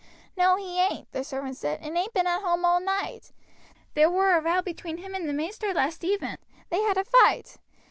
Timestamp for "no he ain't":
0.35-1.11